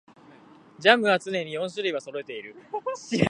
[0.79, 2.55] ジャムは常に四種類はそろえている